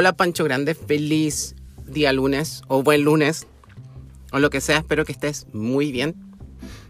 Hola 0.00 0.12
Pancho 0.12 0.44
Grande, 0.44 0.76
feliz 0.76 1.56
día 1.88 2.12
lunes 2.12 2.62
o 2.68 2.84
buen 2.84 3.02
lunes 3.02 3.48
o 4.30 4.38
lo 4.38 4.48
que 4.48 4.60
sea, 4.60 4.78
espero 4.78 5.04
que 5.04 5.10
estés 5.10 5.48
muy 5.52 5.90
bien, 5.90 6.14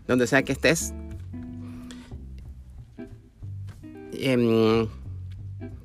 donde 0.06 0.26
sea 0.26 0.42
que 0.42 0.52
estés. 0.52 0.92
Em, 4.12 4.86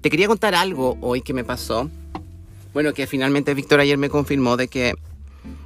te 0.02 0.10
quería 0.10 0.28
contar 0.28 0.54
algo 0.54 0.98
hoy 1.00 1.22
que 1.22 1.34
me 1.34 1.46
pasó. 1.46 1.90
Bueno, 2.74 2.94
que 2.94 3.08
finalmente 3.08 3.54
Víctor 3.54 3.80
ayer 3.80 3.98
me 3.98 4.10
confirmó 4.10 4.58
de 4.58 4.68
que 4.68 4.94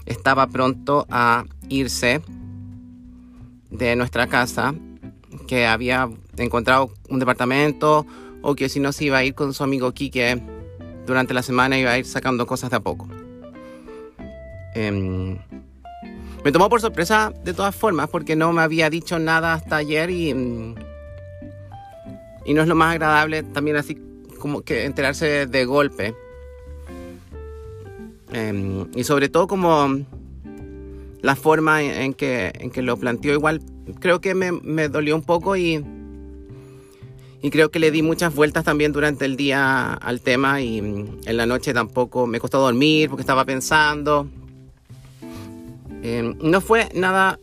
estaba 0.05 0.45
pronto 0.45 1.07
a 1.09 1.43
irse 1.69 2.21
de 3.71 3.95
nuestra 3.95 4.27
casa, 4.27 4.75
que 5.47 5.65
había 5.65 6.07
encontrado 6.37 6.91
un 7.09 7.17
departamento 7.17 8.05
o 8.43 8.53
que 8.53 8.69
si 8.69 8.79
no 8.79 8.91
se 8.91 9.05
iba 9.05 9.17
a 9.17 9.23
ir 9.23 9.33
con 9.33 9.55
su 9.55 9.63
amigo 9.63 9.91
Quique 9.93 10.39
durante 11.07 11.33
la 11.33 11.41
semana 11.41 11.79
iba 11.79 11.91
a 11.91 11.97
ir 11.97 12.05
sacando 12.05 12.45
cosas 12.45 12.69
de 12.69 12.75
a 12.75 12.79
poco. 12.81 13.07
Em, 14.75 15.37
me 16.43 16.51
tomó 16.51 16.69
por 16.69 16.81
sorpresa 16.81 17.33
de 17.43 17.53
todas 17.53 17.75
formas 17.75 18.09
porque 18.09 18.35
no 18.35 18.53
me 18.53 18.61
había 18.61 18.89
dicho 18.91 19.17
nada 19.17 19.53
hasta 19.53 19.77
ayer 19.77 20.11
y, 20.11 20.33
mm, 20.33 20.75
y 22.45 22.53
no 22.53 22.61
es 22.61 22.67
lo 22.67 22.75
más 22.75 22.91
agradable 22.91 23.41
también 23.41 23.77
así 23.77 23.97
como 24.39 24.61
que 24.61 24.85
enterarse 24.85 25.47
de 25.47 25.65
golpe. 25.65 26.13
Em, 28.33 28.87
y 28.93 29.03
sobre 29.05 29.29
todo 29.29 29.47
como 29.47 29.97
la 31.21 31.35
forma 31.35 31.81
en 31.81 32.13
que, 32.13 32.51
en 32.53 32.69
que 32.69 32.81
lo 32.81 32.97
planteó 32.97 33.33
igual 33.33 33.61
creo 33.99 34.19
que 34.19 34.35
me, 34.35 34.51
me 34.51 34.89
dolió 34.89 35.15
un 35.15 35.23
poco 35.23 35.55
y, 35.55 35.83
y 37.41 37.51
creo 37.51 37.69
que 37.69 37.79
le 37.79 37.91
di 37.91 38.01
muchas 38.01 38.33
vueltas 38.33 38.63
también 38.63 38.91
durante 38.91 39.25
el 39.25 39.37
día 39.37 39.93
al 39.93 40.21
tema 40.21 40.61
y 40.61 40.81
mm, 40.81 41.19
en 41.25 41.37
la 41.37 41.45
noche 41.45 41.73
tampoco 41.73 42.25
me 42.25 42.39
costó 42.39 42.59
dormir 42.59 43.09
porque 43.09 43.21
estaba 43.21 43.45
pensando. 43.45 44.27
Em, 46.01 46.35
no 46.41 46.61
fue 46.61 46.89
nada 46.95 47.39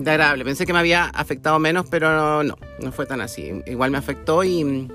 agradable. 0.00 0.44
Pensé 0.44 0.64
que 0.64 0.72
me 0.72 0.78
había 0.78 1.04
afectado 1.06 1.58
menos, 1.58 1.86
pero 1.90 2.42
no, 2.42 2.56
no, 2.80 2.92
fue 2.92 3.04
tan 3.06 3.20
así. 3.20 3.62
Igual 3.66 3.90
me 3.90 3.98
afectó 3.98 4.42
y 4.42 4.64
mm, 4.64 4.88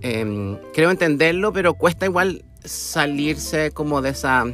em, 0.00 0.58
creo 0.74 0.90
entenderlo, 0.90 1.52
pero 1.52 1.74
cuesta 1.74 2.06
igual 2.06 2.44
salirse 2.64 3.70
como 3.70 4.02
de 4.02 4.10
esa 4.10 4.44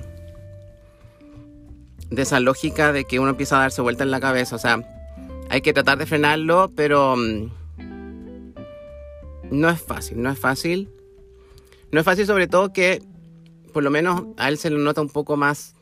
de 2.11 2.23
esa 2.23 2.39
lógica 2.41 2.93
de 2.93 3.05
que 3.05 3.19
uno 3.19 3.31
empieza 3.31 3.57
a 3.57 3.63
darse 3.63 3.83
vuelta 3.83 4.05
en 4.05 4.11
la 4.11 4.21
cabeza. 4.21 4.55
O 4.57 4.59
sea, 4.59 4.83
hay 5.49 5.63
que 5.63 5.73
tratar 5.73 5.99
de 5.99 6.07
frenarlo, 6.07 6.71
pero 6.77 7.17
mm, 7.17 7.51
no 9.51 9.69
es 9.69 9.81
fácil, 9.81 10.21
no 10.21 10.31
es 10.31 10.39
fácil. 10.39 10.89
No 11.93 12.01
es 12.01 12.05
fácil 12.05 12.27
sobre 12.27 12.47
todo 12.47 12.73
que 12.73 13.03
por 13.73 13.83
lo 13.83 13.91
menos 13.91 14.25
a 14.39 14.49
él 14.49 14.59
se 14.59 14.71
lo 14.71 14.79
nota 14.79 15.03
un 15.03 15.11
poco 15.11 15.37
más 15.37 15.75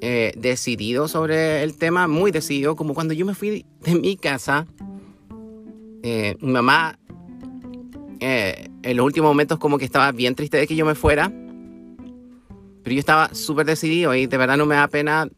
eh, 0.00 0.32
decidido 0.36 1.08
sobre 1.08 1.62
el 1.62 1.76
tema, 1.76 2.06
muy 2.08 2.30
decidido, 2.30 2.76
como 2.76 2.94
cuando 2.94 3.12
yo 3.12 3.26
me 3.26 3.34
fui 3.34 3.66
de 3.80 3.94
mi 3.96 4.16
casa, 4.16 4.66
eh, 6.02 6.36
mi 6.40 6.52
mamá 6.52 6.98
eh, 8.20 8.68
en 8.82 8.96
los 8.96 9.04
últimos 9.04 9.30
momentos 9.30 9.58
como 9.58 9.78
que 9.78 9.84
estaba 9.84 10.12
bien 10.12 10.34
triste 10.34 10.56
de 10.56 10.66
que 10.66 10.76
yo 10.76 10.86
me 10.86 10.94
fuera, 10.94 11.28
pero 12.82 12.94
yo 12.94 13.00
estaba 13.00 13.34
súper 13.34 13.66
decidido 13.66 14.14
y 14.14 14.26
de 14.26 14.36
verdad 14.36 14.56
no 14.56 14.66
me 14.66 14.76
da 14.76 14.88
pena 14.88 15.28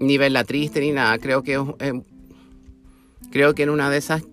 ni 0.00 0.18
verla 0.18 0.44
triste 0.44 0.80
ni 0.80 0.90
nada. 0.90 1.18
Creo 1.18 1.42
que, 1.42 1.62
creo 3.30 3.54
que 3.54 3.62
en 3.62 3.70
una 3.70 3.88
de 3.88 3.98
esas 3.98 4.24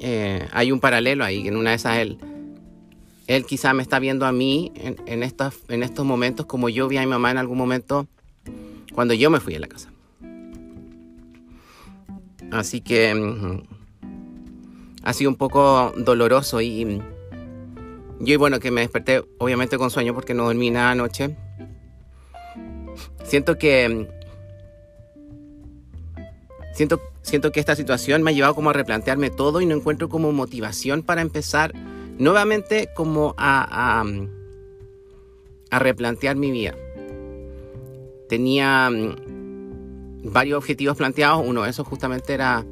eh, 0.00 0.46
hay 0.52 0.72
un 0.72 0.80
paralelo 0.80 1.24
ahí. 1.24 1.46
En 1.46 1.56
una 1.56 1.70
de 1.70 1.76
esas 1.76 1.98
él, 1.98 2.18
él 3.26 3.44
quizá 3.44 3.72
me 3.74 3.82
está 3.82 3.98
viendo 3.98 4.26
a 4.26 4.32
mí 4.32 4.72
en, 5.06 5.22
estos, 5.22 5.54
en 5.68 5.82
estos 5.82 6.04
momentos 6.04 6.46
como 6.46 6.68
yo 6.68 6.88
vi 6.88 6.96
a 6.96 7.00
mi 7.00 7.06
mamá 7.06 7.30
en 7.30 7.38
algún 7.38 7.58
momento 7.58 8.06
cuando 8.94 9.14
yo 9.14 9.30
me 9.30 9.40
fui 9.40 9.54
de 9.54 9.60
la 9.60 9.68
casa. 9.68 9.90
Así 12.52 12.80
que 12.80 13.14
mm, 13.14 13.62
ha 15.02 15.12
sido 15.12 15.30
un 15.30 15.36
poco 15.36 15.92
doloroso 15.96 16.60
y 16.60 17.00
yo, 18.20 18.38
bueno, 18.38 18.60
que 18.60 18.70
me 18.70 18.80
desperté 18.80 19.22
obviamente 19.38 19.76
con 19.76 19.90
sueño 19.90 20.14
porque 20.14 20.32
no 20.32 20.44
dormí 20.44 20.70
nada 20.70 20.92
anoche. 20.92 21.36
Siento 23.24 23.58
que. 23.58 24.08
Siento, 26.72 27.00
siento 27.26 27.50
que 27.50 27.60
esta 27.60 27.74
situación 27.74 28.22
me 28.22 28.30
ha 28.30 28.34
llevado 28.34 28.54
como 28.54 28.70
a 28.70 28.72
replantearme 28.72 29.30
todo 29.30 29.60
y 29.60 29.66
no 29.66 29.74
encuentro 29.74 30.08
como 30.08 30.32
motivación 30.32 31.02
para 31.02 31.22
empezar 31.22 31.72
nuevamente 32.18 32.88
como 32.94 33.34
a, 33.36 34.00
a, 34.00 34.04
a 35.70 35.78
replantear 35.78 36.36
mi 36.36 36.52
vida. 36.52 36.74
Tenía 38.28 38.88
mm, 38.90 40.32
varios 40.32 40.58
objetivos 40.58 40.96
planteados. 40.96 41.44
Uno 41.46 41.64
de 41.64 41.70
esos 41.70 41.86
justamente 41.86 42.32
era 42.32 42.64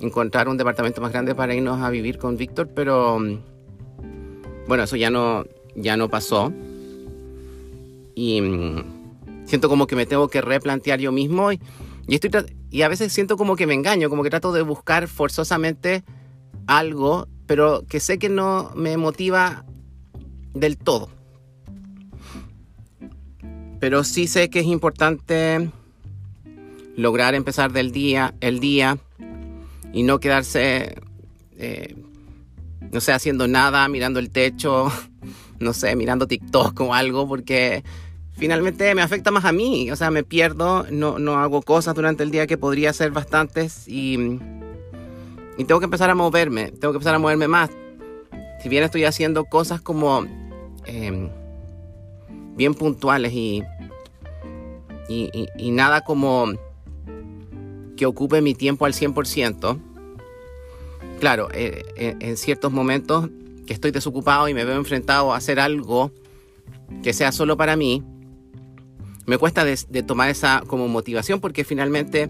encontrar 0.00 0.48
un 0.48 0.58
departamento 0.58 1.00
más 1.00 1.12
grande 1.12 1.34
para 1.34 1.54
irnos 1.54 1.80
a 1.80 1.88
vivir 1.88 2.18
con 2.18 2.36
Víctor, 2.36 2.68
pero 2.74 3.18
mm, 3.18 3.38
bueno, 4.68 4.84
eso 4.84 4.96
ya 4.96 5.10
no, 5.10 5.44
ya 5.74 5.96
no 5.96 6.10
pasó. 6.10 6.52
Y 8.14 8.42
siento 9.46 9.70
como 9.70 9.86
que 9.86 9.96
me 9.96 10.04
tengo 10.04 10.28
que 10.28 10.42
replantear 10.42 11.00
yo 11.00 11.12
mismo. 11.12 11.50
Y, 11.50 11.58
estoy, 12.08 12.30
y 12.72 12.82
a 12.82 12.88
veces 12.88 13.12
siento 13.12 13.36
como 13.36 13.54
que 13.54 13.68
me 13.68 13.74
engaño, 13.74 14.10
como 14.10 14.24
que 14.24 14.30
trato 14.30 14.52
de 14.52 14.62
buscar 14.62 15.06
forzosamente 15.06 16.02
algo, 16.66 17.28
pero 17.46 17.84
que 17.86 18.00
sé 18.00 18.18
que 18.18 18.28
no 18.28 18.72
me 18.74 18.96
motiva 18.96 19.64
del 20.54 20.76
todo. 20.76 21.08
Pero 23.78 24.02
sí 24.02 24.26
sé 24.26 24.50
que 24.50 24.60
es 24.60 24.66
importante 24.66 25.70
lograr 26.96 27.34
empezar 27.34 27.72
del 27.72 27.92
día, 27.92 28.34
el 28.40 28.58
día, 28.58 28.98
y 29.92 30.02
no 30.02 30.18
quedarse 30.18 30.96
eh, 31.58 31.94
no 32.92 33.00
sé, 33.00 33.12
haciendo 33.12 33.48
nada, 33.48 33.88
mirando 33.88 34.20
el 34.20 34.30
techo, 34.30 34.92
no 35.60 35.72
sé, 35.72 35.96
mirando 35.96 36.26
TikTok 36.26 36.80
o 36.80 36.94
algo, 36.94 37.26
porque 37.26 37.82
finalmente 38.36 38.94
me 38.94 39.02
afecta 39.02 39.30
más 39.30 39.44
a 39.44 39.52
mí. 39.52 39.90
O 39.90 39.96
sea, 39.96 40.10
me 40.10 40.24
pierdo, 40.24 40.86
no, 40.90 41.18
no 41.18 41.38
hago 41.38 41.62
cosas 41.62 41.94
durante 41.94 42.22
el 42.22 42.30
día 42.30 42.46
que 42.46 42.58
podría 42.58 42.90
hacer 42.90 43.10
bastantes 43.10 43.86
y, 43.88 44.38
y 45.58 45.64
tengo 45.64 45.80
que 45.80 45.84
empezar 45.84 46.10
a 46.10 46.14
moverme, 46.14 46.70
tengo 46.72 46.92
que 46.92 46.98
empezar 46.98 47.14
a 47.14 47.18
moverme 47.18 47.48
más. 47.48 47.70
Si 48.62 48.68
bien 48.68 48.84
estoy 48.84 49.04
haciendo 49.04 49.44
cosas 49.44 49.80
como 49.80 50.24
em, 50.84 51.28
bien 52.56 52.74
puntuales 52.74 53.32
y, 53.32 53.62
y, 55.08 55.48
y 55.56 55.70
nada 55.72 56.02
como 56.02 56.46
que 57.96 58.06
ocupe 58.06 58.40
mi 58.40 58.54
tiempo 58.54 58.86
al 58.86 58.94
100%, 58.94 59.80
claro, 61.20 61.48
eh, 61.52 61.84
eh, 61.96 62.16
en 62.18 62.36
ciertos 62.36 62.72
momentos 62.72 63.28
que 63.66 63.72
estoy 63.72 63.92
desocupado 63.92 64.48
y 64.48 64.54
me 64.54 64.64
veo 64.64 64.76
enfrentado 64.76 65.32
a 65.32 65.36
hacer 65.36 65.60
algo 65.60 66.10
que 67.02 67.12
sea 67.12 67.30
solo 67.30 67.56
para 67.56 67.76
mí, 67.76 68.02
me 69.26 69.38
cuesta 69.38 69.64
de, 69.64 70.02
tomar 70.02 70.30
esa 70.30 70.62
como 70.66 70.88
motivación 70.88 71.40
porque 71.40 71.64
finalmente, 71.64 72.28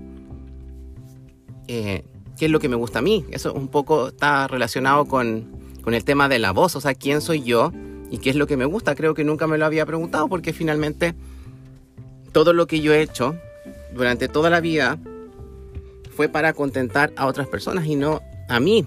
eh, 1.68 2.04
¿qué 2.38 2.46
es 2.46 2.50
lo 2.50 2.60
que 2.60 2.68
me 2.68 2.76
gusta 2.76 2.98
a 2.98 3.02
mí? 3.02 3.24
Eso 3.30 3.52
un 3.52 3.68
poco 3.68 4.08
está 4.08 4.46
relacionado 4.48 5.06
con, 5.06 5.50
con 5.82 5.94
el 5.94 6.04
tema 6.04 6.28
de 6.28 6.38
la 6.38 6.52
voz, 6.52 6.76
o 6.76 6.80
sea, 6.80 6.94
¿quién 6.94 7.20
soy 7.20 7.42
yo? 7.42 7.72
¿Y 8.10 8.18
qué 8.18 8.30
es 8.30 8.36
lo 8.36 8.46
que 8.46 8.58
me 8.58 8.66
gusta? 8.66 8.94
Creo 8.94 9.14
que 9.14 9.24
nunca 9.24 9.46
me 9.46 9.56
lo 9.56 9.64
había 9.64 9.86
preguntado 9.86 10.28
porque 10.28 10.52
finalmente 10.52 11.14
todo 12.32 12.52
lo 12.52 12.66
que 12.66 12.80
yo 12.80 12.92
he 12.92 13.00
hecho 13.00 13.34
durante 13.94 14.28
toda 14.28 14.50
la 14.50 14.60
vida 14.60 14.98
fue 16.14 16.28
para 16.28 16.52
contentar 16.52 17.12
a 17.16 17.26
otras 17.26 17.48
personas 17.48 17.86
y 17.86 17.96
no 17.96 18.20
a 18.48 18.60
mí. 18.60 18.86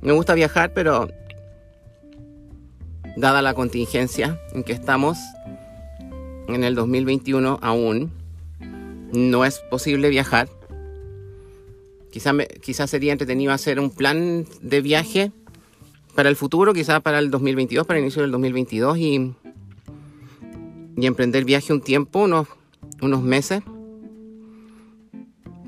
Me 0.00 0.12
gusta 0.12 0.34
viajar, 0.34 0.72
pero 0.72 1.08
dada 3.16 3.42
la 3.42 3.54
contingencia 3.54 4.40
en 4.52 4.64
que 4.64 4.72
estamos 4.72 5.18
en 6.54 6.64
el 6.64 6.74
2021 6.74 7.58
aún, 7.62 8.10
no 9.12 9.44
es 9.44 9.58
posible 9.70 10.08
viajar. 10.08 10.48
Quizás 12.10 12.34
quizá 12.60 12.86
sería 12.86 13.12
entretenido 13.12 13.52
hacer 13.52 13.78
un 13.78 13.90
plan 13.90 14.46
de 14.62 14.80
viaje 14.80 15.32
para 16.14 16.28
el 16.28 16.36
futuro, 16.36 16.74
quizás 16.74 17.00
para 17.02 17.18
el 17.18 17.30
2022, 17.30 17.86
para 17.86 17.98
el 17.98 18.04
inicio 18.04 18.22
del 18.22 18.32
2022 18.32 18.98
y, 18.98 19.32
y 20.96 21.06
emprender 21.06 21.44
viaje 21.44 21.72
un 21.72 21.80
tiempo, 21.80 22.20
unos, 22.20 22.48
unos 23.00 23.22
meses, 23.22 23.62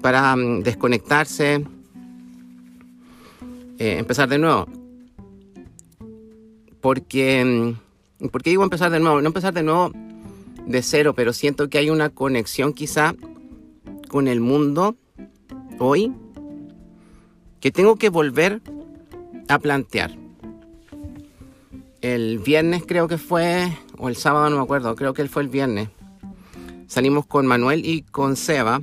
para 0.00 0.34
mm, 0.36 0.62
desconectarse, 0.62 1.64
eh, 3.78 3.98
empezar 3.98 4.28
de 4.28 4.38
nuevo. 4.38 4.66
Porque, 6.80 7.76
mm, 8.20 8.28
¿por 8.28 8.42
qué 8.42 8.50
digo 8.50 8.64
empezar 8.64 8.90
de 8.90 9.00
nuevo? 9.00 9.20
No 9.20 9.28
empezar 9.28 9.54
de 9.54 9.62
nuevo 9.62 9.92
de 10.66 10.82
cero, 10.82 11.14
pero 11.14 11.32
siento 11.32 11.68
que 11.68 11.78
hay 11.78 11.90
una 11.90 12.10
conexión 12.10 12.72
quizá 12.72 13.14
con 14.08 14.28
el 14.28 14.40
mundo 14.40 14.96
hoy 15.78 16.12
que 17.60 17.70
tengo 17.70 17.96
que 17.96 18.08
volver 18.08 18.60
a 19.48 19.58
plantear. 19.58 20.16
el 22.00 22.40
viernes 22.40 22.82
creo 22.84 23.06
que 23.06 23.16
fue, 23.16 23.72
o 23.96 24.08
el 24.08 24.16
sábado 24.16 24.50
no 24.50 24.56
me 24.56 24.62
acuerdo, 24.62 24.96
creo 24.96 25.14
que 25.14 25.26
fue 25.28 25.42
el 25.42 25.48
viernes. 25.48 25.88
Salimos 26.88 27.24
con 27.26 27.46
Manuel 27.46 27.86
y 27.86 28.02
con 28.02 28.36
Seba. 28.36 28.82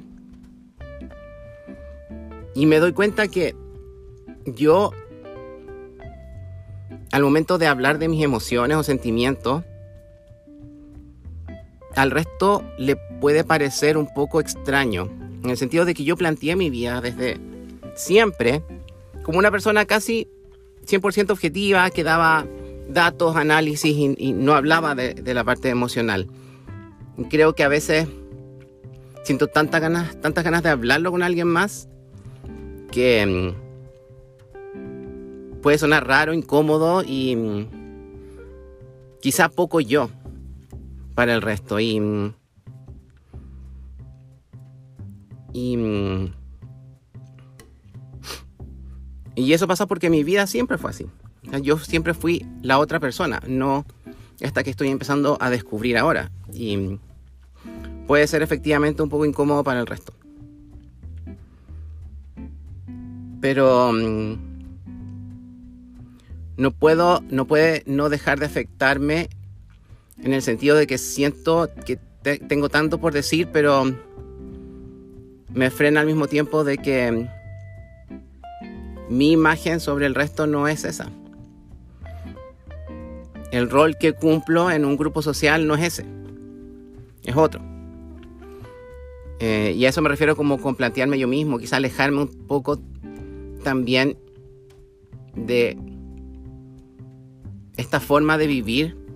Y 2.55 2.65
me 2.65 2.79
doy 2.79 2.93
cuenta 2.93 3.27
que 3.27 3.55
yo, 4.45 4.91
al 7.11 7.21
momento 7.21 7.57
de 7.57 7.67
hablar 7.67 7.99
de 7.99 8.07
mis 8.07 8.23
emociones 8.23 8.77
o 8.77 8.83
sentimientos, 8.83 9.63
al 11.99 12.11
resto 12.11 12.63
le 12.77 12.95
puede 12.95 13.43
parecer 13.43 13.97
un 13.97 14.07
poco 14.13 14.39
extraño. 14.39 15.09
En 15.43 15.49
el 15.49 15.57
sentido 15.57 15.83
de 15.83 15.93
que 15.93 16.05
yo 16.05 16.15
planteé 16.15 16.55
mi 16.55 16.69
vida 16.69 17.01
desde 17.01 17.37
siempre 17.95 18.63
como 19.23 19.37
una 19.37 19.51
persona 19.51 19.83
casi 19.85 20.29
100% 20.87 21.31
objetiva 21.31 21.89
que 21.89 22.05
daba 22.05 22.45
datos, 22.87 23.35
análisis 23.35 23.95
y, 23.95 24.31
no 24.31 24.53
hablaba 24.53 24.95
de, 24.95 25.33
la 25.33 25.43
parte 25.43 25.67
emocional. 25.67 26.27
Creo 27.29 27.53
que 27.53 27.63
a 27.63 27.67
veces 27.67 28.07
siento 29.23 29.47
tantas 29.47 29.81
ganas, 29.81 30.19
tantas 30.21 30.45
ganas 30.45 30.63
de 30.63 30.69
hablarlo 30.69 31.11
con 31.11 31.21
alguien 31.21 31.47
más 31.47 31.89
que 32.91 33.53
mm, 34.73 35.61
puede 35.61 35.77
sonar 35.77 36.07
raro, 36.07 36.33
incómodo 36.33 37.03
y 37.05 37.35
mm, 37.35 37.67
quizá 39.19 39.49
poco 39.49 39.81
yo 39.81 40.09
para 41.19 41.33
el 41.33 41.41
resto. 41.41 41.81
Y, 41.81 41.99
y 45.51 45.77
Y 49.35 49.51
eso 49.51 49.67
pasa 49.67 49.85
porque 49.85 50.09
mi 50.09 50.23
vida 50.23 50.47
siempre 50.47 50.77
fue 50.77 50.91
así. 50.91 51.07
Yo 51.61 51.77
siempre 51.77 52.13
fui 52.13 52.45
la 52.61 52.79
otra 52.79 53.01
persona, 53.01 53.41
no 53.49 53.85
esta 54.39 54.63
que 54.63 54.69
estoy 54.69 54.87
empezando 54.87 55.37
a 55.41 55.49
descubrir 55.49 55.97
ahora. 55.97 56.31
Y 56.53 56.97
puede 58.07 58.25
ser 58.25 58.41
efectivamente 58.41 59.03
un 59.03 59.09
poco 59.09 59.25
incómodo 59.25 59.61
para 59.65 59.81
el 59.81 59.87
resto. 59.87 60.13
Pero 63.41 63.91
mm, 63.91 64.37
no 66.55 66.71
puedo, 66.71 67.21
no 67.29 67.45
puede 67.45 67.83
no 67.85 68.07
dejar 68.07 68.39
de 68.39 68.45
afectarme 68.45 69.27
en 70.23 70.33
el 70.33 70.41
sentido 70.41 70.75
de 70.75 70.87
que 70.87 70.97
siento 70.97 71.69
que 71.85 71.99
tengo 72.23 72.69
tanto 72.69 72.99
por 72.99 73.13
decir, 73.13 73.47
pero 73.51 73.85
me 75.53 75.69
frena 75.71 76.01
al 76.01 76.05
mismo 76.05 76.27
tiempo 76.27 76.63
de 76.63 76.77
que 76.77 77.27
mi 79.09 79.31
imagen 79.31 79.79
sobre 79.79 80.05
el 80.05 80.15
resto 80.15 80.45
no 80.45 80.67
es 80.67 80.83
esa. 80.83 81.09
El 83.51 83.69
rol 83.69 83.97
que 83.97 84.13
cumplo 84.13 84.69
en 84.69 84.85
un 84.85 84.95
grupo 84.95 85.21
social 85.21 85.65
no 85.65 85.75
es 85.75 85.83
ese, 85.99 86.05
es 87.23 87.35
otro. 87.35 87.61
Eh, 89.39 89.73
y 89.75 89.85
a 89.85 89.89
eso 89.89 90.01
me 90.01 90.09
refiero 90.09 90.35
como 90.35 90.61
con 90.61 90.75
plantearme 90.75 91.17
yo 91.17 91.27
mismo, 91.27 91.57
quizá 91.57 91.77
alejarme 91.77 92.23
un 92.23 92.47
poco 92.47 92.79
también 93.63 94.17
de 95.35 95.77
esta 97.77 97.99
forma 97.99 98.37
de 98.37 98.47
vivir 98.47 99.08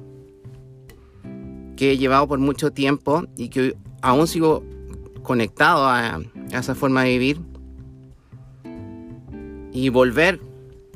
he 1.91 1.97
llevado 1.97 2.27
por 2.27 2.39
mucho 2.39 2.71
tiempo 2.71 3.25
y 3.38 3.50
que 3.50 3.75
aún 4.01 4.27
sigo 4.27 4.63
conectado 5.21 5.88
a 5.88 6.19
esa 6.51 6.75
forma 6.75 7.03
de 7.03 7.09
vivir 7.09 7.39
y 9.74 9.89
volver 9.89 10.39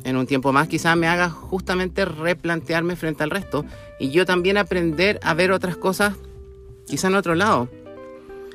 en 0.04 0.16
un 0.16 0.28
tiempo 0.28 0.54
más 0.54 0.68
quizás 0.68 0.96
me 0.96 1.08
haga 1.08 1.30
justamente 1.30 2.06
replantearme 2.06 2.96
frente 2.96 3.24
al 3.24 3.30
resto 3.30 3.66
y 4.00 4.10
yo 4.10 4.26
también 4.26 4.58
aprender 4.58 5.20
a 5.24 5.34
ver 5.34 5.52
otras 5.52 5.76
cosas 5.76 6.14
quizá 6.86 7.08
en 7.08 7.16
otro 7.16 7.36
lado. 7.36 7.68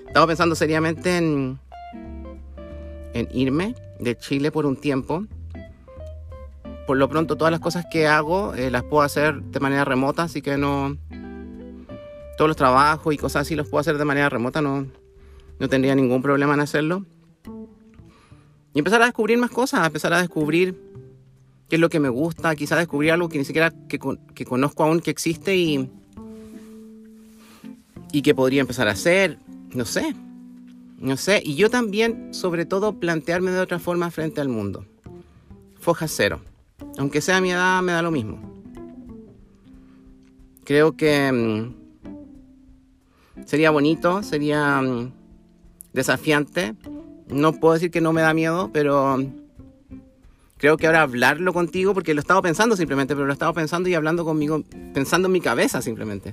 Estaba 0.06 0.26
pensando 0.26 0.54
seriamente 0.54 1.16
en, 1.16 1.58
en 3.12 3.28
irme 3.32 3.74
de 3.98 4.16
Chile 4.16 4.50
por 4.50 4.66
un 4.66 4.76
tiempo. 4.76 5.24
Por 6.86 6.96
lo 6.96 7.08
pronto 7.08 7.36
todas 7.36 7.50
las 7.50 7.60
cosas 7.60 7.86
que 7.90 8.06
hago 8.06 8.54
eh, 8.54 8.70
las 8.70 8.82
puedo 8.82 9.02
hacer 9.02 9.40
de 9.42 9.60
manera 9.60 9.84
remota, 9.84 10.24
así 10.24 10.42
que 10.42 10.56
no... 10.56 10.96
Todos 12.36 12.48
los 12.48 12.56
trabajos 12.56 13.14
y 13.14 13.18
cosas 13.18 13.42
así 13.42 13.54
los 13.54 13.68
puedo 13.68 13.80
hacer 13.80 13.98
de 13.98 14.04
manera 14.04 14.28
remota, 14.28 14.60
no, 14.62 14.86
no 15.58 15.68
tendría 15.68 15.94
ningún 15.94 16.22
problema 16.22 16.54
en 16.54 16.60
hacerlo. 16.60 17.04
Y 18.74 18.78
empezar 18.78 19.02
a 19.02 19.06
descubrir 19.06 19.38
más 19.38 19.50
cosas, 19.50 19.86
empezar 19.86 20.12
a 20.14 20.20
descubrir 20.20 20.74
qué 21.68 21.76
es 21.76 21.80
lo 21.80 21.88
que 21.88 22.00
me 22.00 22.08
gusta, 22.08 22.54
quizás 22.56 22.78
descubrir 22.78 23.12
algo 23.12 23.28
que 23.28 23.38
ni 23.38 23.44
siquiera 23.44 23.72
que, 23.88 23.98
que 24.34 24.44
conozco 24.44 24.82
aún 24.82 25.00
que 25.00 25.10
existe 25.10 25.56
y, 25.56 25.90
y 28.12 28.22
que 28.22 28.34
podría 28.34 28.60
empezar 28.60 28.88
a 28.88 28.92
hacer, 28.92 29.38
no 29.74 29.84
sé, 29.84 30.14
no 30.98 31.16
sé. 31.16 31.42
Y 31.44 31.56
yo 31.56 31.68
también, 31.68 32.32
sobre 32.32 32.64
todo, 32.64 32.98
plantearme 32.98 33.50
de 33.50 33.60
otra 33.60 33.78
forma 33.78 34.10
frente 34.10 34.40
al 34.40 34.48
mundo. 34.48 34.86
Foja 35.80 36.08
cero. 36.08 36.40
Aunque 36.98 37.20
sea 37.20 37.40
mi 37.40 37.50
edad, 37.50 37.82
me 37.82 37.92
da 37.92 38.02
lo 38.02 38.10
mismo. 38.10 38.62
Creo 40.64 40.96
que 40.96 41.32
mm, 41.32 41.81
sería 43.46 43.70
bonito, 43.70 44.22
sería 44.22 44.80
mm, 44.80 45.12
desafiante 45.92 46.74
no 47.32 47.52
puedo 47.52 47.74
decir 47.74 47.90
que 47.90 48.00
no 48.00 48.12
me 48.12 48.20
da 48.20 48.34
miedo, 48.34 48.70
pero 48.72 49.18
creo 50.58 50.76
que 50.76 50.86
ahora 50.86 51.02
hablarlo 51.02 51.52
contigo, 51.52 51.94
porque 51.94 52.14
lo 52.14 52.20
he 52.20 52.22
estado 52.22 52.42
pensando 52.42 52.76
simplemente, 52.76 53.14
pero 53.14 53.26
lo 53.26 53.32
he 53.32 53.34
estado 53.34 53.54
pensando 53.54 53.88
y 53.88 53.94
hablando 53.94 54.24
conmigo, 54.24 54.62
pensando 54.92 55.26
en 55.26 55.32
mi 55.32 55.40
cabeza 55.40 55.82
simplemente. 55.82 56.32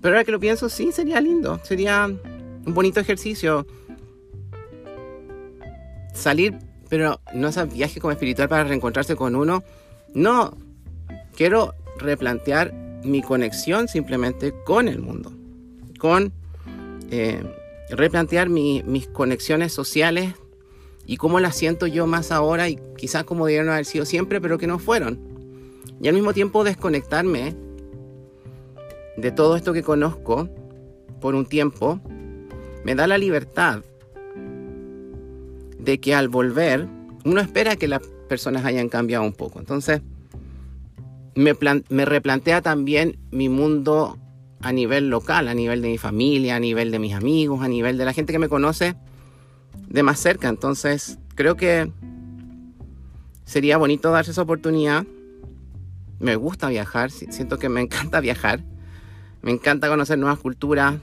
Pero 0.00 0.14
ahora 0.14 0.24
que 0.24 0.32
lo 0.32 0.40
pienso, 0.40 0.68
sí, 0.68 0.90
sería 0.92 1.20
lindo, 1.20 1.60
sería 1.62 2.06
un 2.06 2.74
bonito 2.74 3.00
ejercicio. 3.00 3.66
Salir, 6.14 6.58
pero 6.88 7.20
no 7.32 7.48
es 7.48 7.72
viaje 7.72 8.00
como 8.00 8.12
espiritual 8.12 8.48
para 8.48 8.64
reencontrarse 8.64 9.16
con 9.16 9.36
uno. 9.36 9.62
No, 10.14 10.56
quiero 11.36 11.74
replantear 11.98 12.72
mi 13.04 13.22
conexión 13.22 13.88
simplemente 13.88 14.52
con 14.64 14.88
el 14.88 15.00
mundo, 15.00 15.32
con 16.02 16.32
eh, 17.12 17.44
replantear 17.88 18.48
mis 18.48 19.06
conexiones 19.06 19.72
sociales 19.72 20.34
y 21.06 21.16
cómo 21.16 21.38
las 21.38 21.54
siento 21.54 21.86
yo 21.86 22.08
más 22.08 22.32
ahora 22.32 22.68
y 22.68 22.76
quizás 22.96 23.22
como 23.22 23.46
debieron 23.46 23.70
haber 23.70 23.84
sido 23.84 24.04
siempre, 24.04 24.40
pero 24.40 24.58
que 24.58 24.66
no 24.66 24.80
fueron. 24.80 25.20
Y 26.00 26.08
al 26.08 26.14
mismo 26.14 26.32
tiempo 26.32 26.64
desconectarme 26.64 27.54
de 29.16 29.30
todo 29.30 29.54
esto 29.54 29.72
que 29.72 29.84
conozco 29.84 30.48
por 31.20 31.36
un 31.36 31.46
tiempo, 31.46 32.00
me 32.82 32.96
da 32.96 33.06
la 33.06 33.16
libertad 33.16 33.84
de 35.78 36.00
que 36.00 36.16
al 36.16 36.28
volver, 36.28 36.88
uno 37.24 37.40
espera 37.40 37.76
que 37.76 37.86
las 37.86 38.02
personas 38.28 38.64
hayan 38.64 38.88
cambiado 38.88 39.22
un 39.22 39.34
poco. 39.34 39.60
Entonces, 39.60 40.02
me, 41.36 41.52
me 41.90 42.04
replantea 42.04 42.60
también 42.60 43.20
mi 43.30 43.48
mundo 43.48 44.18
a 44.62 44.72
nivel 44.72 45.08
local, 45.08 45.48
a 45.48 45.54
nivel 45.54 45.82
de 45.82 45.88
mi 45.88 45.98
familia, 45.98 46.56
a 46.56 46.60
nivel 46.60 46.90
de 46.90 46.98
mis 46.98 47.14
amigos, 47.14 47.62
a 47.62 47.68
nivel 47.68 47.98
de 47.98 48.04
la 48.04 48.12
gente 48.12 48.32
que 48.32 48.38
me 48.38 48.48
conoce 48.48 48.94
de 49.88 50.02
más 50.02 50.18
cerca. 50.18 50.48
Entonces, 50.48 51.18
creo 51.34 51.56
que 51.56 51.90
sería 53.44 53.76
bonito 53.76 54.10
darse 54.10 54.30
esa 54.30 54.42
oportunidad. 54.42 55.04
Me 56.20 56.36
gusta 56.36 56.68
viajar, 56.68 57.10
siento 57.10 57.58
que 57.58 57.68
me 57.68 57.80
encanta 57.82 58.20
viajar. 58.20 58.62
Me 59.42 59.50
encanta 59.50 59.88
conocer 59.88 60.18
nuevas 60.18 60.38
culturas. 60.38 60.94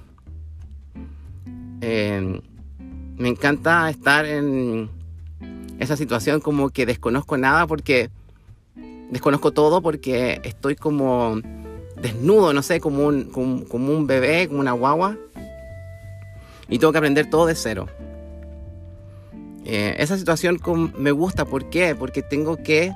Eh, 1.81 2.41
me 3.17 3.27
encanta 3.27 3.89
estar 3.89 4.25
en 4.25 4.89
esa 5.79 5.97
situación 5.97 6.39
como 6.39 6.69
que 6.69 6.85
desconozco 6.85 7.37
nada 7.37 7.67
porque 7.67 8.09
desconozco 9.11 9.51
todo 9.51 9.81
porque 9.81 10.39
estoy 10.43 10.75
como 10.75 11.41
desnudo, 12.01 12.53
no 12.53 12.61
sé, 12.61 12.79
como 12.79 13.05
un, 13.07 13.25
como, 13.25 13.93
un 13.93 14.07
bebé, 14.07 14.47
como 14.47 14.59
una 14.59 14.71
guagua. 14.71 15.17
Y 16.67 16.79
tengo 16.79 16.91
que 16.91 16.99
aprender 16.99 17.29
todo 17.29 17.45
de 17.45 17.55
cero. 17.55 17.87
Eh, 19.65 19.95
esa 19.99 20.17
situación 20.17 20.59
me 20.97 21.11
gusta, 21.11 21.45
¿por 21.45 21.69
qué? 21.69 21.95
Porque 21.95 22.21
tengo 22.21 22.57
que 22.57 22.91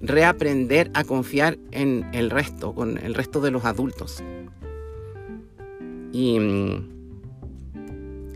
reaprender 0.00 0.90
a 0.94 1.04
confiar 1.04 1.58
en 1.70 2.08
el 2.12 2.30
resto, 2.30 2.74
con 2.74 2.98
el 2.98 3.14
resto 3.14 3.40
de 3.40 3.50
los 3.50 3.64
adultos. 3.64 4.22
Y 6.12 6.38
mm, 6.38 6.88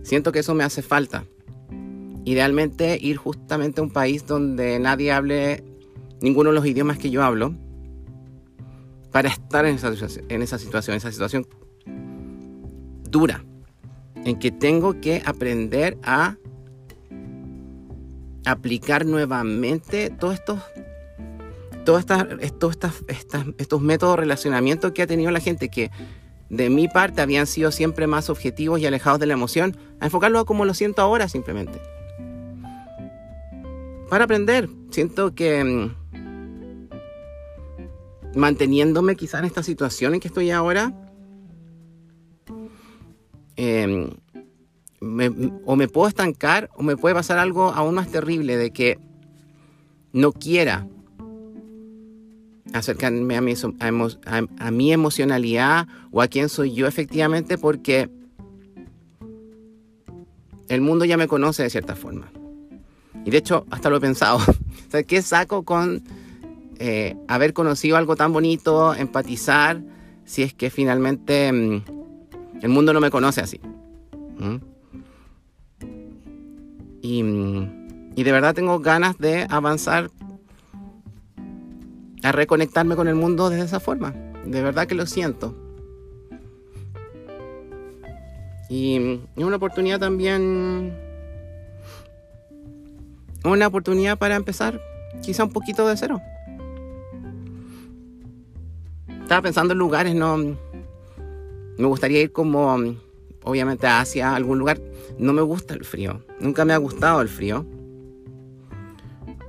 siento 0.03 0.33
que 0.33 0.39
eso 0.41 0.55
me 0.55 0.65
hace 0.65 0.83
falta. 0.83 1.25
Idealmente 2.25 2.99
ir 3.01 3.17
justamente 3.17 3.81
a 3.81 3.85
un 3.85 3.91
país 3.91 4.27
donde 4.27 4.79
nadie 4.79 5.13
hable 5.13 5.63
ninguno 6.21 6.51
de 6.51 6.57
los 6.57 6.67
idiomas 6.67 6.99
que 6.99 7.11
yo 7.11 7.23
hablo 7.23 7.55
para 9.17 9.31
estar 9.31 9.65
en 9.65 9.77
esa, 9.77 9.95
en 10.29 10.43
esa 10.43 10.59
situación, 10.59 10.95
esa 10.95 11.11
situación 11.11 11.47
dura, 13.09 13.43
en 14.27 14.39
que 14.39 14.51
tengo 14.51 15.01
que 15.01 15.23
aprender 15.25 15.97
a 16.03 16.37
aplicar 18.45 19.07
nuevamente 19.07 20.11
todos 20.11 20.35
estos 20.35 20.61
todos 21.87 22.05
estos, 22.41 22.77
estos 23.57 23.81
métodos 23.81 24.17
de 24.17 24.21
relacionamiento 24.21 24.93
que 24.93 25.01
ha 25.01 25.07
tenido 25.07 25.31
la 25.31 25.41
gente 25.41 25.71
que 25.71 25.91
de 26.51 26.69
mi 26.69 26.87
parte 26.87 27.23
habían 27.23 27.47
sido 27.47 27.73
siempre 27.73 28.07
más 28.07 28.29
objetivos 28.29 28.81
y 28.81 28.87
alejados 28.87 29.19
de 29.19 29.25
la 29.25 29.33
emoción, 29.33 29.79
a 29.99 30.05
enfocarlo 30.05 30.45
como 30.45 30.67
lo 30.67 30.75
siento 30.75 31.01
ahora 31.01 31.27
simplemente. 31.31 31.81
Para 34.11 34.25
aprender, 34.25 34.69
siento 34.91 35.35
que 35.35 35.65
mm, 35.65 36.06
manteniéndome 38.37 39.17
quizá 39.17 39.39
en 39.39 39.47
esta 39.47 39.63
situación 39.63 40.15
en 40.15 40.21
que 40.21 40.29
estoy 40.29 40.51
ahora, 40.51 40.93
em, 43.57 44.11
o 45.65 45.77
me 45.77 45.89
puedo 45.89 46.09
estancar 46.09 46.71
o 46.77 46.83
me 46.83 46.97
puede 46.97 47.15
pasar 47.15 47.39
algo 47.39 47.73
aún 47.73 47.95
más 47.95 48.09
terrible 48.09 48.57
de 48.57 48.73
que 48.73 48.99
no 50.13 50.33
quiera 50.33 50.87
acercarme 52.73 53.37
a 53.37 53.41
mi, 53.41 53.55
a, 54.59 54.71
mi 54.71 54.93
emocionalidad 54.93 55.87
o 56.11 56.23
a 56.23 56.29
quién 56.29 56.49
soy 56.49 56.73
yo 56.73 56.87
efectivamente 56.87 57.59
porque 57.59 58.11
el 60.69 60.81
mundo 60.81 61.05
ya 61.05 61.17
me 61.17 61.29
conoce 61.29 61.63
de 61.63 61.71
cierta 61.71 61.95
forma. 61.95 62.31
Y 63.25 63.31
de 63.31 63.39
hecho, 63.39 63.67
hasta 63.71 63.91
lo 63.91 63.97
he 63.97 64.01
pensado. 64.01 64.39
¿qué 65.07 65.23
saco 65.23 65.65
con 65.65 66.03
eh, 66.79 67.17
haber 67.29 67.53
conocido 67.53 67.97
algo 67.97 68.17
tan 68.17 68.33
bonito, 68.33 68.95
empatizar, 68.95 69.81
si 70.25 70.43
es 70.43 70.55
que 70.55 70.71
finalmente 70.71 71.53
mm, 71.53 71.83
el 72.63 72.69
mundo 72.69 72.93
no 72.93 73.01
me 73.01 73.11
conoce 73.11 73.41
así? 73.41 73.61
¿Mm? 74.39 74.57
Y, 77.03 77.23
mm, 77.23 78.13
y 78.17 78.23
de 78.23 78.33
verdad 78.33 78.55
tengo 78.55 78.81
ganas 78.81 79.19
de 79.19 79.47
avanzar 79.49 80.11
a 82.23 82.33
reconectarme 82.33 82.97
con 82.97 83.09
el 83.09 83.15
mundo 83.15 83.51
de 83.51 83.61
esa 83.61 83.79
forma. 83.79 84.15
De 84.45 84.63
verdad 84.63 84.87
que 84.87 84.95
lo 84.95 85.07
siento. 85.07 85.55
Y 88.69 89.21
es 89.37 89.45
una 89.45 89.57
oportunidad 89.57 90.01
también, 90.01 90.93
una 93.45 93.67
oportunidad 93.69 94.19
para 94.19 94.35
empezar 94.35 94.81
quizá 95.23 95.45
un 95.45 95.53
poquito 95.53 95.87
de 95.87 95.97
cero. 95.97 96.21
Estaba 99.27 99.43
pensando 99.43 99.73
en 99.73 99.79
lugares, 99.81 100.15
no, 100.15 100.37
me 100.37 101.87
gustaría 101.89 102.23
ir 102.23 102.31
como, 102.31 102.77
obviamente, 103.43 103.89
a 103.89 103.99
Asia, 103.99 104.31
a 104.31 104.37
algún 104.37 104.57
lugar. 104.57 104.81
No 105.19 105.33
me 105.33 105.43
gusta 105.43 105.75
el 105.75 105.85
frío, 105.85 106.23
nunca 106.39 106.65
me 106.65 106.73
ha 106.73 106.77
gustado 106.77 107.21
el 107.23 107.29
frío. 107.29 107.67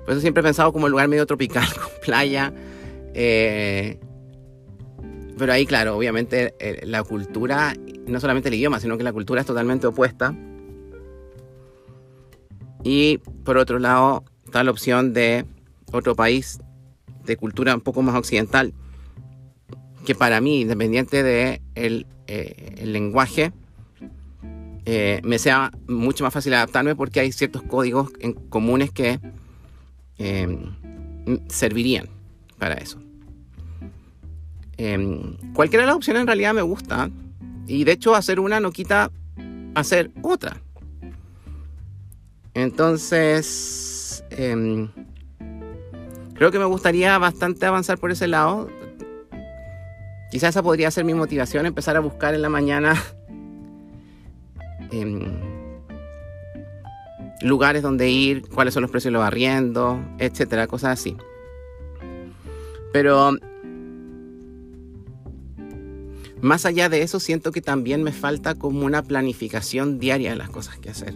Por 0.03 0.13
eso 0.13 0.21
siempre 0.21 0.41
he 0.41 0.43
pensado 0.43 0.73
como 0.73 0.85
un 0.85 0.91
lugar 0.91 1.07
medio 1.07 1.27
tropical, 1.27 1.67
con 1.75 1.91
playa. 2.03 2.51
Eh, 3.13 3.99
pero 5.37 5.53
ahí, 5.53 5.67
claro, 5.67 5.95
obviamente 5.95 6.55
eh, 6.57 6.81
la 6.83 7.03
cultura, 7.03 7.75
no 8.07 8.19
solamente 8.19 8.49
el 8.49 8.55
idioma, 8.55 8.79
sino 8.79 8.97
que 8.97 9.03
la 9.03 9.13
cultura 9.13 9.41
es 9.41 9.45
totalmente 9.45 9.85
opuesta. 9.85 10.33
Y 12.83 13.19
por 13.45 13.59
otro 13.59 13.77
lado, 13.77 14.23
está 14.43 14.63
la 14.63 14.71
opción 14.71 15.13
de 15.13 15.45
otro 15.91 16.15
país 16.15 16.57
de 17.25 17.37
cultura 17.37 17.75
un 17.75 17.81
poco 17.81 18.01
más 18.01 18.15
occidental, 18.15 18.73
que 20.07 20.15
para 20.15 20.41
mí, 20.41 20.61
independiente 20.61 21.21
de 21.21 21.61
el, 21.75 22.07
eh, 22.25 22.81
lenguaje, 22.83 23.51
me 25.23 25.37
sea 25.37 25.69
mucho 25.87 26.23
más 26.23 26.33
fácil 26.33 26.53
adaptarme 26.53 26.95
porque 26.95 27.19
hay 27.19 27.33
ciertos 27.33 27.61
códigos 27.61 28.09
en 28.21 28.31
comunes 28.31 28.89
que 28.89 29.19
Em, 30.19 30.73
servirían 31.47 32.07
para 32.57 32.75
eso. 32.75 32.99
Em, 34.77 35.35
cualquiera 35.53 35.83
de 35.83 35.87
las 35.87 35.95
opciones 35.95 36.21
en 36.21 36.27
realidad 36.27 36.53
me 36.53 36.61
gusta. 36.61 37.09
Y 37.67 37.83
de 37.83 37.91
hecho 37.91 38.15
hacer 38.15 38.39
una 38.39 38.59
no 38.59 38.71
quita 38.71 39.11
hacer 39.75 40.09
otra. 40.21 40.57
Entonces, 42.53 44.23
em, 44.31 44.89
creo 46.33 46.49
que 46.49 46.57
me 46.57 46.65
gustaría 46.65 47.17
bastante 47.17 47.65
avanzar 47.65 47.99
por 47.99 48.11
ese 48.11 48.27
lado. 48.27 48.69
Quizás 50.31 50.49
esa 50.49 50.63
podría 50.63 50.91
ser 50.91 51.05
mi 51.05 51.13
motivación, 51.13 51.65
empezar 51.65 51.95
a 51.95 51.99
buscar 51.99 52.33
en 52.33 52.41
la 52.41 52.49
mañana 52.49 53.01
lugares 57.41 57.81
donde 57.81 58.09
ir, 58.09 58.47
cuáles 58.49 58.73
son 58.73 58.81
los 58.81 58.91
precios 58.91 59.11
de 59.11 59.17
los 59.17 59.25
arriendos, 59.25 59.99
etcétera, 60.17 60.67
cosas 60.67 60.99
así. 60.99 61.15
Pero 62.91 63.31
más 66.41 66.65
allá 66.65 66.89
de 66.89 67.01
eso, 67.01 67.19
siento 67.19 67.51
que 67.51 67.61
también 67.61 68.03
me 68.03 68.11
falta 68.11 68.55
como 68.55 68.85
una 68.85 69.03
planificación 69.03 69.99
diaria 69.99 70.31
de 70.31 70.35
las 70.35 70.49
cosas 70.49 70.77
que 70.77 70.89
hacer. 70.89 71.13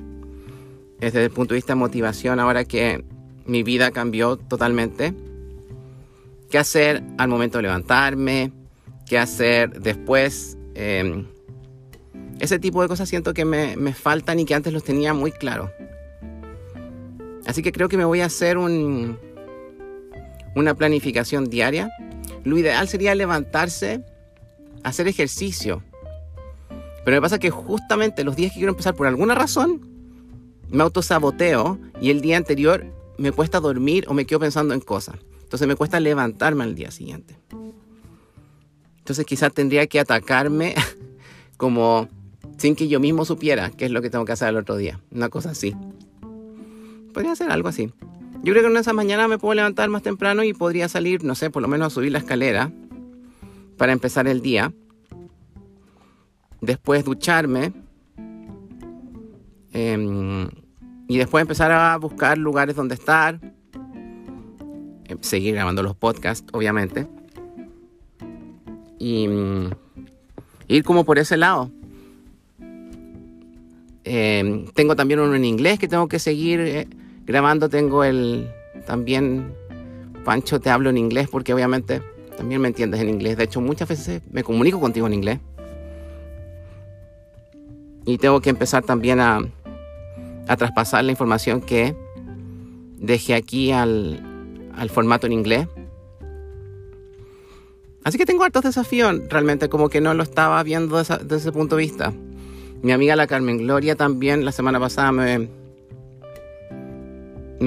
Desde 1.00 1.24
el 1.24 1.32
punto 1.32 1.54
de 1.54 1.58
vista 1.58 1.74
de 1.74 1.80
motivación, 1.80 2.40
ahora 2.40 2.66
que 2.66 3.04
mi 3.46 3.64
vida 3.64 3.92
cambió 3.92 4.38
totalmente, 4.38 5.14
qué 6.50 6.58
hacer 6.58 7.04
al 7.18 7.28
momento 7.28 7.58
de 7.58 7.64
levantarme, 7.64 8.52
qué 9.12 9.20
hacer 9.20 9.82
después. 9.82 10.58
Em, 10.74 11.26
ese 12.40 12.60
tipo 12.60 12.82
de 12.82 12.88
cosas 12.88 13.10
siento 13.10 13.34
que 13.34 13.44
me, 13.44 13.76
me 13.76 13.94
faltan 13.94 14.40
y 14.40 14.46
que 14.46 14.56
antes 14.56 14.72
los 14.72 14.86
tenía 14.86 15.14
muy 15.14 15.34
claros. 15.34 15.70
Así 17.46 17.62
que 17.62 17.74
creo 17.74 17.90
que 17.90 17.98
me 17.98 18.06
voy 18.06 18.22
a 18.22 18.28
hacer 18.28 18.58
un, 18.58 19.20
una 20.56 20.76
planificación 20.76 21.50
diaria. 21.50 21.92
Lo 22.46 22.58
ideal 22.58 22.88
sería 22.88 23.14
levantarse, 23.14 24.02
hacer 24.82 25.10
ejercicio. 25.10 25.84
Pero 27.04 27.18
me 27.18 27.22
pasa 27.22 27.38
que 27.38 27.50
justamente 27.50 28.24
los 28.24 28.38
días 28.38 28.54
que 28.54 28.60
quiero 28.60 28.72
empezar 28.72 28.96
por 28.96 29.08
alguna 29.08 29.36
razón, 29.36 29.90
me 30.70 30.84
autosaboteo 30.84 31.80
y 32.00 32.12
el 32.12 32.22
día 32.22 32.38
anterior 32.38 32.86
me 33.18 33.34
cuesta 33.34 33.60
dormir 33.60 34.06
o 34.08 34.14
me 34.14 34.26
quedo 34.26 34.40
pensando 34.40 34.74
en 34.74 34.80
cosas. 34.80 35.16
Entonces 35.44 35.68
me 35.68 35.76
cuesta 35.76 36.00
levantarme 36.00 36.64
al 36.64 36.76
día 36.76 36.92
siguiente. 36.92 37.36
Entonces 39.12 39.26
quizás 39.26 39.52
tendría 39.52 39.88
que 39.88 40.00
atacarme 40.00 40.74
como 41.58 42.08
sin 42.56 42.78
que 42.78 42.88
yo 42.88 43.02
mismo 43.02 43.26
supiera 43.26 43.70
qué 43.70 43.84
es 43.84 43.92
lo 43.92 44.02
que 44.02 44.10
tengo 44.10 44.24
que 44.24 44.32
hacer 44.32 44.48
el 44.48 44.56
otro 44.56 44.78
día. 44.78 45.02
Una 45.12 45.28
cosa 45.28 45.50
así. 45.50 45.76
Podría 47.14 47.34
hacer 47.34 47.52
algo 47.52 47.68
así. 47.68 47.92
Yo 48.42 48.54
creo 48.54 48.64
que 48.64 48.70
en 48.70 48.78
esa 48.78 48.94
mañana 48.94 49.28
me 49.28 49.38
puedo 49.38 49.54
levantar 49.54 49.90
más 49.90 50.02
temprano 50.02 50.46
y 50.46 50.54
podría 50.54 50.88
salir, 50.88 51.26
no 51.26 51.36
sé, 51.36 51.50
por 51.50 51.62
lo 51.62 51.68
menos 51.68 51.88
a 51.88 51.90
subir 51.90 52.14
la 52.14 52.20
escalera 52.20 52.72
para 53.76 53.92
empezar 53.92 54.30
el 54.30 54.42
día. 54.42 54.72
Después 56.62 57.04
ducharme. 57.04 57.74
Em, 59.74 60.48
y 61.10 61.18
después 61.18 61.42
empezar 61.42 61.74
a 61.74 61.98
buscar 61.98 62.38
lugares 62.38 62.78
donde 62.78 62.96
estar. 62.96 63.42
Em, 65.04 65.18
seguir 65.20 65.56
grabando 65.56 65.84
los 65.84 65.98
podcasts, 65.98 66.48
obviamente. 66.54 67.10
Y 69.02 69.28
ir 70.68 70.84
como 70.84 71.04
por 71.04 71.18
ese 71.18 71.36
lado. 71.36 71.72
Em, 74.04 74.68
tengo 74.76 74.96
también 74.96 75.20
uno 75.20 75.34
en 75.34 75.44
inglés 75.44 75.80
que 75.80 75.88
tengo 75.88 76.08
que 76.08 76.20
seguir 76.20 76.60
eh, 76.60 76.88
grabando 77.26 77.70
tengo 77.70 78.04
el 78.04 78.50
también 78.86 79.54
Pancho 80.24 80.60
te 80.60 80.70
hablo 80.70 80.90
en 80.90 80.98
inglés 80.98 81.28
porque 81.32 81.54
obviamente 81.54 82.02
también 82.38 82.62
me 82.62 82.68
entiendes 82.68 83.02
en 83.02 83.10
inglés. 83.10 83.38
De 83.38 83.46
hecho, 83.46 83.60
muchas 83.60 83.90
veces 83.90 84.22
me 84.32 84.44
comunico 84.44 84.80
contigo 84.80 85.08
en 85.08 85.14
inglés. 85.14 85.40
Y 88.06 88.20
tengo 88.20 88.40
que 88.40 88.52
empezar 88.52 88.84
también 88.84 89.20
a, 89.20 89.42
a 90.48 90.58
traspasar 90.58 91.04
la 91.04 91.12
información 91.12 91.60
que 91.60 91.96
dejé 92.98 93.34
aquí 93.34 93.72
al, 93.72 94.20
al 94.76 94.90
formato 94.92 95.26
en 95.26 95.34
inglés. 95.34 95.68
Así 98.04 98.18
que 98.18 98.26
tengo 98.26 98.44
hartos 98.44 98.64
desafíos, 98.64 99.22
realmente 99.30 99.70
como 99.70 99.90
que 99.90 100.02
no 100.02 100.14
lo 100.14 100.24
estaba 100.24 100.62
viendo 100.64 100.98
desde 100.98 101.36
ese 101.36 101.52
punto 101.52 101.76
de 101.76 101.84
vista. 101.84 102.14
Mi 102.82 102.92
amiga 102.92 103.16
la 103.16 103.28
Carmen 103.28 103.60
Gloria 103.60 103.96
también 103.96 104.44
la 104.44 104.52
semana 104.52 104.80
pasada 104.80 105.12
me, 105.12 105.50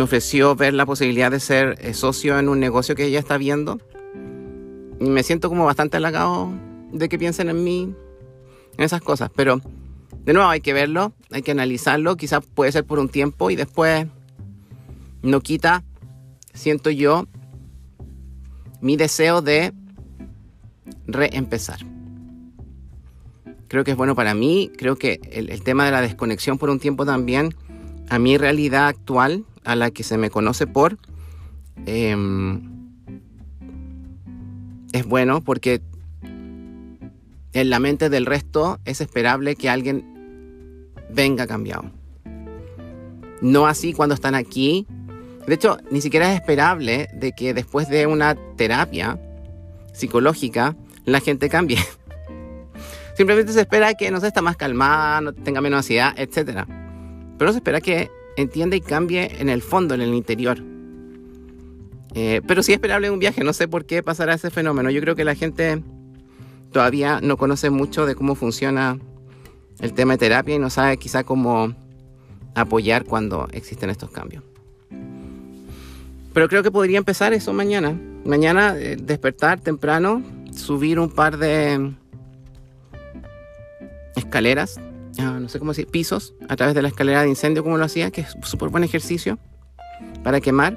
ofreció 0.01 0.57
ver 0.57 0.75
la 0.75 0.87
posibilidad 0.87 1.31
de 1.31 1.39
ser 1.39 1.77
eh, 1.81 1.95
socio 1.95 2.37
en 2.39 2.49
un 2.49 2.59
negocio 2.59 2.97
que 2.97 3.05
ella 3.05 3.21
está 3.21 3.39
viendo. 3.39 3.81
Y 4.99 5.09
me 5.09 5.23
siento 5.23 5.49
como 5.49 5.67
bastante 5.67 5.99
halagado 5.99 6.51
de 6.93 7.09
que 7.09 7.17
piensen 7.17 7.49
en 7.49 7.63
mí, 7.63 7.95
en 8.77 8.85
esas 8.85 9.03
cosas. 9.03 9.31
Pero 9.37 9.61
de 10.25 10.33
nuevo 10.33 10.49
hay 10.49 10.61
que 10.61 10.73
verlo, 10.73 11.13
hay 11.31 11.43
que 11.43 11.53
analizarlo. 11.53 12.17
Quizás 12.17 12.45
puede 12.45 12.73
ser 12.73 12.85
por 12.85 12.99
un 12.99 13.09
tiempo 13.09 13.51
y 13.51 13.57
después 13.57 14.09
no 15.23 15.41
quita, 15.41 15.85
siento 16.55 16.91
yo, 16.91 17.27
mi 18.81 18.97
deseo 18.97 19.43
de 19.43 19.73
reempezar. 21.07 21.79
Creo 23.69 23.85
que 23.85 23.93
es 23.93 23.97
bueno 23.97 24.15
para 24.15 24.35
mí, 24.35 24.71
creo 24.77 24.97
que 24.97 25.21
el, 25.33 25.63
tema 25.63 25.85
de 25.85 25.91
la 25.91 26.01
desconexión 26.01 26.59
por 26.59 26.71
un 26.71 26.79
tiempo 26.79 27.05
también, 27.05 27.55
a 28.09 28.19
mi 28.19 28.37
realidad 28.37 28.87
actual, 28.87 29.45
a 29.65 29.75
la 29.75 29.91
que 29.91 30.03
se 30.03 30.19
me 30.19 30.31
conoce 30.31 30.67
por, 30.67 30.99
em, 31.87 32.63
es 34.93 35.07
bueno 35.07 35.43
porque 35.43 35.83
en 37.53 37.71
la 37.71 37.81
mente 37.81 38.11
del 38.11 38.27
resto 38.27 38.79
es 38.85 39.01
esperable 39.01 39.57
que 39.57 39.69
alguien 39.69 40.05
venga 41.11 41.47
cambiado. 41.47 41.91
No 43.41 43.67
así 43.67 43.93
cuando 43.93 44.15
están 44.15 44.35
aquí. 44.35 44.87
De 45.47 45.55
hecho, 45.55 45.79
ni 45.91 46.01
siquiera 46.01 46.33
es 46.33 46.41
esperable 46.41 47.09
de 47.13 47.33
que 47.33 47.55
después 47.55 47.89
de 47.89 48.07
una 48.07 48.37
terapia 48.57 49.19
psicológica 49.95 50.77
la 51.07 51.21
gente 51.21 51.49
cambie. 51.49 51.79
Simplemente 53.17 53.53
se 53.53 53.61
espera 53.61 53.95
que 53.95 54.11
no 54.11 54.21
se 54.21 54.27
está 54.27 54.43
más 54.43 54.57
calmada, 54.57 55.21
no 55.21 55.33
tenga 55.33 55.61
menos 55.61 55.79
ansiedad, 55.79 56.13
etc. 56.19 56.67
Pero 57.39 57.53
se 57.53 57.59
espera 57.59 57.81
que 57.81 58.11
entienda 58.37 58.77
y 58.77 58.81
cambie 58.81 59.41
en 59.41 59.49
el 59.49 59.63
fondo, 59.63 59.95
en 59.95 60.01
el 60.03 60.13
interior. 60.15 60.59
Eh, 62.15 62.43
pero 62.47 62.63
sí 62.63 62.73
es 62.73 62.77
esperable 62.77 63.11
un 63.11 63.19
viaje, 63.19 63.43
no 63.43 63.53
sé 63.53 63.67
por 63.69 63.87
qué 63.87 64.03
pasará 64.03 64.35
ese 64.35 64.51
fenómeno. 64.51 64.91
Yo 64.91 65.01
creo 65.01 65.17
que 65.17 65.25
la 65.25 65.35
gente 65.35 65.83
todavía 66.73 67.21
no 67.23 67.37
conoce 67.37 67.71
mucho 67.71 68.07
de 68.07 68.15
cómo 68.15 68.35
funciona 68.35 68.99
el 69.81 69.95
tema 69.95 70.15
de 70.15 70.19
terapia 70.19 70.55
y 70.55 70.59
no 70.59 70.71
sabe 70.71 70.97
quizá 70.97 71.25
cómo 71.25 71.75
apoyar 72.55 73.05
cuando 73.05 73.49
existen 73.53 73.91
estos 73.91 74.11
cambios. 74.11 74.43
Pero 76.35 76.49
creo 76.49 76.65
que 76.65 76.73
podría 76.73 76.99
empezar 76.99 77.33
eso 77.33 77.53
mañana. 77.53 77.99
Mañana 78.25 78.77
eh, 78.77 78.97
despertar 79.01 79.61
temprano, 79.61 80.21
subir 80.53 80.99
un 80.99 81.09
par 81.09 81.39
de 81.39 81.95
escaleras, 84.17 84.81
ah, 85.21 85.39
no 85.41 85.49
sé 85.49 85.61
cómo 85.61 85.71
decir, 85.71 85.87
pisos, 85.87 86.35
a 86.49 86.57
través 86.57 86.75
de 86.75 86.83
la 86.83 86.89
escalera 86.89 87.23
de 87.23 87.29
incendio 87.29 87.63
como 87.63 87.79
lo 87.79 87.85
hacía, 87.85 88.11
que 88.11 88.23
es 88.23 88.37
súper 88.43 88.69
buen 88.71 88.83
ejercicio 88.83 89.39
para 90.25 90.41
quemar. 90.41 90.77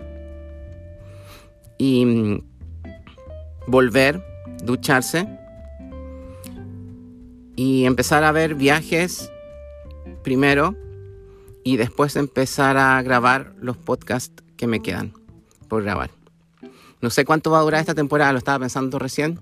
Y 1.79 2.05
mm, 2.05 2.43
volver, 3.65 4.23
ducharse 4.63 5.27
y 7.55 7.85
empezar 7.85 8.23
a 8.23 8.31
ver 8.31 8.53
viajes 8.53 9.31
primero 10.23 10.75
y 11.63 11.77
después 11.77 12.15
empezar 12.15 12.77
a 12.77 13.01
grabar 13.01 13.53
los 13.59 13.75
podcasts 13.75 14.43
que 14.55 14.67
me 14.67 14.81
quedan 14.81 15.13
por 15.67 15.83
grabar. 15.83 16.11
No 17.01 17.09
sé 17.09 17.25
cuánto 17.25 17.51
va 17.51 17.59
a 17.59 17.63
durar 17.63 17.81
esta 17.81 17.93
temporada, 17.93 18.31
lo 18.31 18.37
estaba 18.37 18.59
pensando 18.59 18.99
recién. 18.99 19.39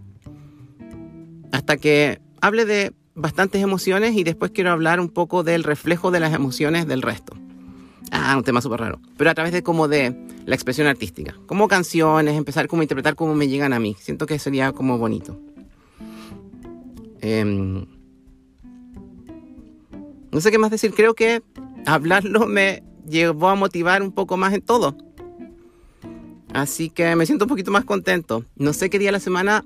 Hasta 1.52 1.78
que 1.78 2.22
hable 2.42 2.66
de 2.66 2.94
bastantes 3.16 3.62
emociones 3.64 4.16
y 4.16 4.24
después 4.24 4.52
quiero 4.52 4.72
hablar 4.72 5.00
un 5.00 5.10
poco 5.10 5.44
del 5.44 5.64
reflejo 5.64 6.12
de 6.12 6.20
las 6.20 6.34
emociones 6.34 6.86
del 6.86 7.02
resto. 7.02 7.34
Ah, 8.12 8.36
un 8.38 8.44
tema 8.44 8.62
súper 8.62 8.82
raro. 8.82 9.00
Pero 9.18 9.30
a 9.30 9.34
través 9.34 9.54
de 9.54 9.64
como 9.64 9.88
de 9.88 10.16
la 10.46 10.56
expresión 10.56 10.88
artística. 10.88 11.36
Como 11.48 11.68
canciones, 11.68 12.36
empezar 12.36 12.68
como 12.68 12.82
a 12.82 12.84
interpretar 12.84 13.16
cómo 13.16 13.36
me 13.36 13.48
llegan 13.48 13.74
a 13.74 13.80
mí. 13.80 13.96
Siento 14.00 14.26
que 14.26 14.38
sería 14.38 14.74
como 14.74 14.98
bonito. 14.98 15.40
Em, 17.22 17.86
no 20.32 20.42
sé 20.42 20.52
qué 20.52 20.58
más 20.58 20.72
decir. 20.72 20.94
Creo 20.94 21.16
que 21.16 21.42
hablarlo 21.86 22.46
me 22.46 22.84
llevó 23.08 23.50
a 23.50 23.56
motivar 23.56 24.04
un 24.04 24.12
poco 24.12 24.38
más 24.38 24.54
en 24.54 24.62
todo. 24.62 24.96
Así 26.56 26.90
que 26.90 27.16
me 27.16 27.26
siento 27.26 27.46
un 27.46 27.50
poquito 27.50 27.70
más 27.70 27.84
contento. 27.84 28.46
No 28.56 28.72
sé 28.72 28.90
qué 28.90 28.98
día 28.98 29.10
de 29.10 29.14
la 29.14 29.20
semana 29.20 29.64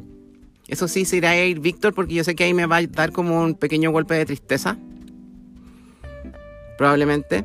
eso 0.68 0.88
sí, 0.88 1.04
se 1.06 1.18
irá 1.18 1.32
a 1.32 1.46
ir 1.46 1.60
Víctor 1.60 1.94
porque 1.94 2.14
yo 2.14 2.24
sé 2.24 2.36
que 2.36 2.44
ahí 2.44 2.54
me 2.54 2.66
va 2.68 2.78
a 2.78 2.88
dar 2.88 3.12
como 3.12 3.42
un 3.42 3.56
pequeño 3.56 3.92
golpe 3.92 4.14
de 4.14 4.26
tristeza. 4.26 4.78
Probablemente. 6.78 7.44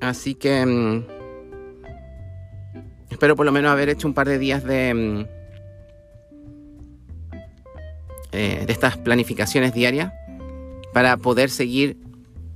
Así 0.00 0.34
que... 0.34 0.64
Mm, 0.64 1.04
espero 3.10 3.36
por 3.36 3.46
lo 3.46 3.52
menos 3.52 3.70
haber 3.70 3.88
hecho 3.88 4.08
un 4.08 4.14
par 4.14 4.28
de 4.28 4.38
días 4.38 4.64
de... 4.64 4.94
Mm, 4.94 5.26
eh, 8.32 8.64
de 8.64 8.72
estas 8.72 8.96
planificaciones 8.96 9.74
diarias 9.74 10.12
para 10.92 11.16
poder 11.16 11.50
seguir 11.50 11.96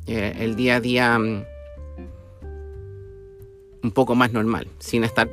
eh, 0.06 0.36
el 0.38 0.54
día 0.54 0.76
a 0.76 0.80
día 0.80 1.18
mm, 1.18 1.44
un 3.84 3.92
poco 3.92 4.14
más 4.14 4.32
normal, 4.32 4.66
sin 4.78 5.04
estar 5.04 5.28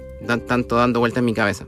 tanto 0.46 0.76
dando 0.76 1.00
vueltas 1.00 1.20
en 1.20 1.26
mi 1.26 1.34
cabeza. 1.34 1.66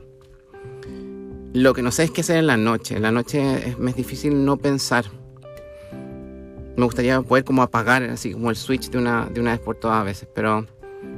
Lo 1.54 1.72
que 1.72 1.82
no 1.82 1.90
sé 1.90 2.04
es 2.04 2.10
qué 2.10 2.20
hacer 2.20 2.36
en 2.36 2.46
la 2.46 2.58
noche. 2.58 2.96
En 2.96 3.02
la 3.02 3.10
noche 3.10 3.70
es, 3.70 3.78
más 3.78 3.96
difícil 3.96 4.44
no 4.44 4.58
pensar. 4.58 5.06
Me 6.76 6.84
gustaría 6.84 7.22
poder 7.22 7.44
como 7.44 7.62
apagar 7.62 8.02
así 8.04 8.32
como 8.32 8.50
el 8.50 8.56
switch 8.56 8.90
de 8.90 8.98
una, 8.98 9.26
de 9.26 9.40
una 9.40 9.52
vez 9.52 9.60
por 9.60 9.76
todas 9.76 10.00
a 10.00 10.02
veces, 10.02 10.28
pero 10.34 10.66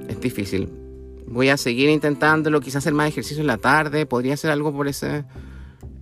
es 0.08 0.20
difícil. 0.20 0.70
Voy 1.26 1.48
a 1.48 1.56
seguir 1.56 1.90
intentándolo, 1.90 2.60
quizás 2.60 2.76
hacer 2.76 2.94
más 2.94 3.08
ejercicio 3.08 3.40
en 3.40 3.48
la 3.48 3.58
tarde, 3.58 4.06
podría 4.06 4.34
hacer 4.34 4.50
algo 4.52 4.72
por 4.72 4.86
ese, 4.86 5.24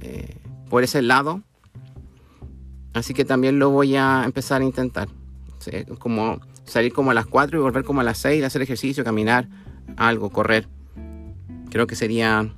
eh, 0.01 0.37
por 0.69 0.83
ese 0.83 1.01
lado. 1.01 1.41
Así 2.93 3.15
que 3.15 3.25
también 3.25 3.59
lo 3.59 3.71
voy 3.71 3.97
a 3.97 4.25
empezar 4.25 4.61
a 4.61 4.65
intentar. 4.65 5.09
Como 5.99 6.41
salir 6.65 6.93
como 6.93 7.11
a 7.11 7.15
las 7.15 7.27
4 7.27 7.59
y 7.59 7.63
volver 7.63 7.85
como 7.85 8.01
a 8.01 8.05
las 8.05 8.19
6, 8.19 8.45
hacer 8.45 8.63
ejercicio, 8.63 9.05
caminar, 9.05 9.49
algo, 9.97 10.31
correr. 10.31 10.67
Creo 11.71 11.87
que 11.87 11.97
sería 11.97 12.51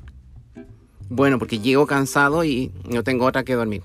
bueno, 1.08 1.38
porque 1.38 1.60
llego 1.60 1.86
cansado 1.86 2.44
y 2.44 2.72
no 2.88 3.04
tengo 3.04 3.26
otra 3.26 3.44
que 3.44 3.54
dormir. 3.54 3.82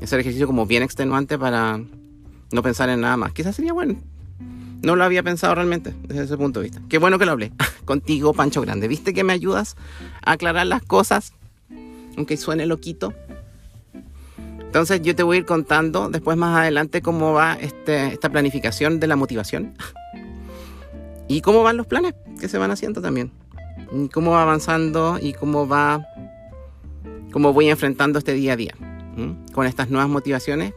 El 0.00 0.20
ejercicio 0.20 0.46
como 0.46 0.66
bien 0.66 0.82
extenuante 0.82 1.38
para 1.38 1.80
no 2.50 2.62
pensar 2.62 2.88
en 2.88 3.00
nada 3.00 3.16
más. 3.16 3.32
Quizás 3.32 3.56
sería 3.56 3.72
bueno. 3.72 3.96
No 4.82 4.96
lo 4.96 5.04
había 5.04 5.22
pensado 5.22 5.54
realmente 5.54 5.92
desde 6.06 6.24
ese 6.24 6.36
punto 6.36 6.60
de 6.60 6.64
vista. 6.64 6.80
Qué 6.88 6.98
bueno 6.98 7.18
que 7.18 7.26
lo 7.26 7.32
hablé 7.32 7.52
contigo, 7.84 8.32
Pancho 8.32 8.60
Grande. 8.60 8.88
¿Viste 8.88 9.12
que 9.12 9.24
me 9.24 9.32
ayudas 9.32 9.76
a 10.24 10.32
aclarar 10.32 10.66
las 10.66 10.82
cosas? 10.82 11.32
Aunque 12.16 12.36
suene 12.36 12.64
loquito. 12.64 13.12
Entonces 14.68 15.02
yo 15.02 15.16
te 15.16 15.22
voy 15.22 15.36
a 15.36 15.40
ir 15.40 15.46
contando 15.46 16.08
después 16.08 16.36
más 16.36 16.56
adelante 16.56 17.02
cómo 17.02 17.32
va 17.32 17.54
este, 17.54 18.08
esta 18.08 18.30
planificación 18.30 19.00
de 19.00 19.06
la 19.06 19.16
motivación. 19.16 19.74
y 21.28 21.40
cómo 21.40 21.62
van 21.62 21.76
los 21.76 21.86
planes 21.86 22.14
que 22.40 22.48
se 22.48 22.56
van 22.56 22.70
haciendo 22.70 23.02
también 23.02 23.32
cómo 24.12 24.32
va 24.32 24.42
avanzando 24.42 25.18
y 25.20 25.32
cómo 25.32 25.66
va, 25.66 26.06
cómo 27.32 27.52
voy 27.52 27.68
enfrentando 27.68 28.18
este 28.18 28.32
día 28.34 28.54
a 28.54 28.56
día 28.56 28.74
con 29.52 29.66
estas 29.66 29.90
nuevas 29.90 30.08
motivaciones 30.08 30.72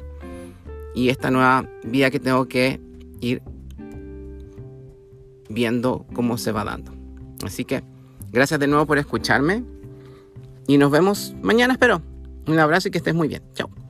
y 0.95 1.09
esta 1.09 1.29
nueva 1.29 1.69
vida 1.83 2.09
que 2.09 2.19
tengo 2.19 2.47
que 2.47 2.79
ir 3.19 3.41
viendo 5.47 6.05
cómo 6.13 6.37
se 6.37 6.51
va 6.51 6.63
dando. 6.63 6.91
Así 7.45 7.65
que 7.65 7.83
gracias 8.31 8.59
de 8.59 8.67
nuevo 8.67 8.85
por 8.87 8.97
escucharme 8.97 9.63
y 10.67 10.77
nos 10.77 10.91
vemos 10.91 11.35
mañana, 11.41 11.73
espero. 11.73 12.01
Un 12.47 12.57
abrazo 12.57 12.87
y 12.87 12.91
que 12.91 12.97
estés 12.97 13.13
muy 13.13 13.27
bien. 13.27 13.43
Chao. 13.53 13.80